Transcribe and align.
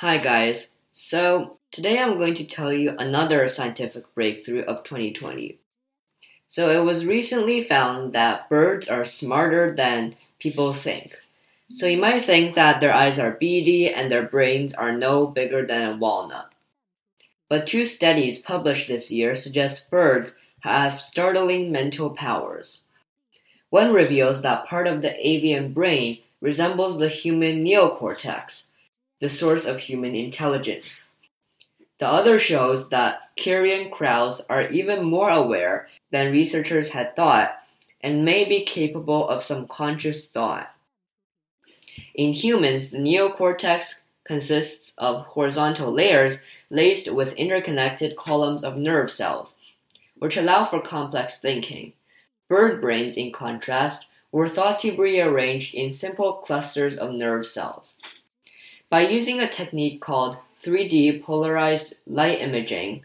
Hi, 0.00 0.18
guys. 0.18 0.72
So, 0.92 1.56
today 1.70 1.98
I'm 1.98 2.18
going 2.18 2.34
to 2.34 2.44
tell 2.44 2.70
you 2.70 2.94
another 2.98 3.48
scientific 3.48 4.14
breakthrough 4.14 4.60
of 4.60 4.82
2020. 4.84 5.58
So, 6.48 6.68
it 6.68 6.84
was 6.84 7.06
recently 7.06 7.64
found 7.64 8.12
that 8.12 8.50
birds 8.50 8.88
are 8.88 9.06
smarter 9.06 9.74
than 9.74 10.16
people 10.38 10.74
think. 10.74 11.18
So, 11.76 11.86
you 11.86 11.96
might 11.96 12.20
think 12.20 12.56
that 12.56 12.82
their 12.82 12.92
eyes 12.92 13.18
are 13.18 13.38
beady 13.40 13.88
and 13.88 14.12
their 14.12 14.24
brains 14.24 14.74
are 14.74 14.92
no 14.92 15.26
bigger 15.26 15.66
than 15.66 15.94
a 15.94 15.96
walnut. 15.96 16.52
But 17.48 17.66
two 17.66 17.86
studies 17.86 18.36
published 18.36 18.88
this 18.88 19.10
year 19.10 19.34
suggest 19.34 19.90
birds 19.90 20.34
have 20.60 21.00
startling 21.00 21.72
mental 21.72 22.10
powers. 22.10 22.82
One 23.70 23.94
reveals 23.94 24.42
that 24.42 24.66
part 24.66 24.88
of 24.88 25.00
the 25.00 25.16
avian 25.26 25.72
brain 25.72 26.18
resembles 26.42 26.98
the 26.98 27.08
human 27.08 27.64
neocortex 27.64 28.64
the 29.20 29.30
source 29.30 29.64
of 29.64 29.78
human 29.78 30.14
intelligence. 30.14 31.06
The 31.98 32.06
other 32.06 32.38
shows 32.38 32.90
that 32.90 33.34
carrion 33.36 33.90
crows 33.90 34.42
are 34.50 34.68
even 34.68 35.04
more 35.04 35.30
aware 35.30 35.88
than 36.10 36.32
researchers 36.32 36.90
had 36.90 37.16
thought 37.16 37.58
and 38.02 38.24
may 38.24 38.44
be 38.44 38.64
capable 38.64 39.28
of 39.28 39.42
some 39.42 39.66
conscious 39.66 40.26
thought. 40.26 40.70
In 42.14 42.32
humans, 42.32 42.90
the 42.90 42.98
neocortex 42.98 44.00
consists 44.24 44.92
of 44.98 45.24
horizontal 45.26 45.90
layers 45.90 46.38
laced 46.68 47.10
with 47.12 47.32
interconnected 47.34 48.16
columns 48.16 48.62
of 48.64 48.76
nerve 48.76 49.10
cells, 49.10 49.54
which 50.18 50.36
allow 50.36 50.64
for 50.64 50.80
complex 50.82 51.38
thinking. 51.38 51.92
Bird 52.48 52.80
brains, 52.80 53.16
in 53.16 53.32
contrast, 53.32 54.06
were 54.32 54.48
thought 54.48 54.78
to 54.80 54.96
be 54.96 55.20
arranged 55.20 55.74
in 55.74 55.90
simple 55.90 56.34
clusters 56.34 56.96
of 56.96 57.12
nerve 57.12 57.46
cells. 57.46 57.96
By 58.88 59.08
using 59.08 59.40
a 59.40 59.48
technique 59.48 60.00
called 60.00 60.36
3D 60.62 61.20
polarized 61.24 61.94
light 62.06 62.40
imaging, 62.40 63.04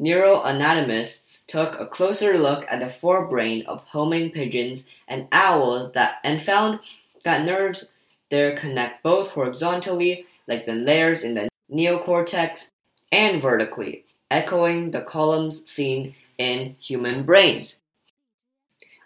neuroanatomists 0.00 1.44
took 1.46 1.78
a 1.78 1.84
closer 1.84 2.38
look 2.38 2.64
at 2.70 2.80
the 2.80 2.86
forebrain 2.86 3.66
of 3.66 3.84
homing 3.84 4.30
pigeons 4.30 4.84
and 5.06 5.28
owls 5.30 5.92
that, 5.92 6.16
and 6.24 6.40
found 6.40 6.80
that 7.24 7.44
nerves 7.44 7.90
there 8.30 8.56
connect 8.56 9.02
both 9.02 9.30
horizontally, 9.30 10.24
like 10.46 10.64
the 10.64 10.74
layers 10.74 11.22
in 11.22 11.34
the 11.34 11.48
neocortex, 11.70 12.68
and 13.12 13.42
vertically, 13.42 14.06
echoing 14.30 14.92
the 14.92 15.02
columns 15.02 15.62
seen 15.70 16.14
in 16.38 16.74
human 16.80 17.24
brains. 17.24 17.76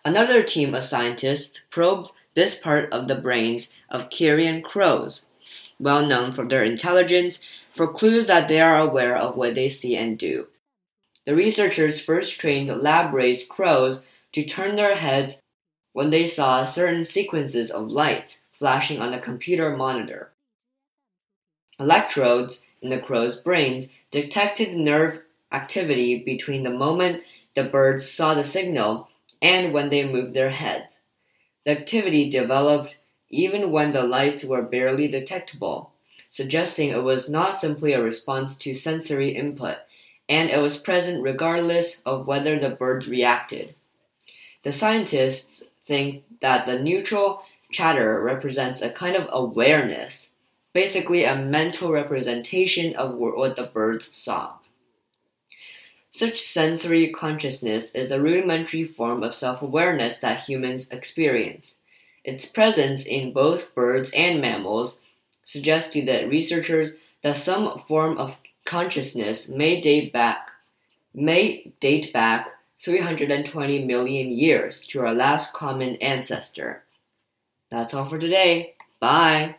Another 0.04 0.44
team 0.44 0.72
of 0.72 0.84
scientists 0.84 1.62
probed 1.70 2.12
this 2.34 2.54
part 2.54 2.92
of 2.92 3.08
the 3.08 3.16
brains 3.16 3.70
of 3.88 4.08
carrion 4.08 4.62
crows 4.62 5.24
well 5.82 6.06
known 6.06 6.30
for 6.30 6.46
their 6.46 6.62
intelligence, 6.62 7.40
for 7.72 7.92
clues 7.92 8.26
that 8.26 8.48
they 8.48 8.60
are 8.60 8.78
aware 8.78 9.16
of 9.16 9.36
what 9.36 9.54
they 9.54 9.68
see 9.68 9.96
and 9.96 10.18
do. 10.18 10.46
The 11.26 11.34
researchers 11.34 12.00
first 12.00 12.38
trained 12.38 12.68
lab 12.80 13.12
raised 13.12 13.48
crows 13.48 14.04
to 14.32 14.44
turn 14.44 14.76
their 14.76 14.96
heads 14.96 15.40
when 15.92 16.10
they 16.10 16.26
saw 16.26 16.64
certain 16.64 17.04
sequences 17.04 17.70
of 17.70 17.92
lights 17.92 18.38
flashing 18.52 19.00
on 19.00 19.12
a 19.12 19.20
computer 19.20 19.76
monitor. 19.76 20.30
Electrodes 21.78 22.62
in 22.80 22.90
the 22.90 23.00
crow's 23.00 23.36
brains 23.36 23.88
detected 24.10 24.74
nerve 24.74 25.22
activity 25.52 26.22
between 26.22 26.62
the 26.62 26.70
moment 26.70 27.22
the 27.54 27.64
birds 27.64 28.08
saw 28.08 28.34
the 28.34 28.44
signal 28.44 29.08
and 29.40 29.72
when 29.72 29.90
they 29.90 30.06
moved 30.06 30.34
their 30.34 30.50
heads. 30.50 31.00
The 31.64 31.72
activity 31.72 32.30
developed 32.30 32.96
even 33.32 33.70
when 33.70 33.92
the 33.92 34.02
lights 34.02 34.44
were 34.44 34.62
barely 34.62 35.08
detectable, 35.08 35.90
suggesting 36.30 36.90
it 36.90 37.02
was 37.02 37.28
not 37.28 37.56
simply 37.56 37.94
a 37.94 38.02
response 38.02 38.56
to 38.58 38.74
sensory 38.74 39.30
input, 39.30 39.78
and 40.28 40.50
it 40.50 40.58
was 40.58 40.76
present 40.76 41.22
regardless 41.22 42.02
of 42.06 42.26
whether 42.26 42.58
the 42.58 42.70
birds 42.70 43.08
reacted. 43.08 43.74
The 44.62 44.72
scientists 44.72 45.62
think 45.84 46.22
that 46.40 46.66
the 46.66 46.78
neutral 46.78 47.42
chatter 47.72 48.20
represents 48.22 48.82
a 48.82 48.90
kind 48.90 49.16
of 49.16 49.28
awareness, 49.32 50.30
basically 50.72 51.24
a 51.24 51.34
mental 51.34 51.90
representation 51.90 52.94
of 52.96 53.14
what 53.14 53.56
the 53.56 53.64
birds 53.64 54.14
saw. 54.14 54.54
Such 56.10 56.42
sensory 56.42 57.10
consciousness 57.10 57.90
is 57.92 58.10
a 58.10 58.20
rudimentary 58.20 58.84
form 58.84 59.22
of 59.22 59.34
self 59.34 59.62
awareness 59.62 60.18
that 60.18 60.42
humans 60.42 60.86
experience. 60.90 61.74
Its 62.24 62.46
presence 62.46 63.04
in 63.04 63.32
both 63.32 63.74
birds 63.74 64.10
and 64.14 64.40
mammals 64.40 64.98
suggests 65.44 65.90
to 65.90 66.04
the 66.04 66.26
researchers 66.28 66.92
that 67.22 67.36
some 67.36 67.78
form 67.78 68.16
of 68.18 68.36
consciousness 68.64 69.48
may 69.48 69.80
date 69.80 70.12
back 70.12 70.48
may 71.14 71.72
date 71.80 72.12
back 72.12 72.48
320 72.80 73.84
million 73.84 74.32
years 74.32 74.80
to 74.80 75.00
our 75.00 75.12
last 75.12 75.52
common 75.52 75.96
ancestor. 75.96 76.82
That's 77.70 77.94
all 77.94 78.06
for 78.06 78.18
today. 78.18 78.74
Bye. 78.98 79.56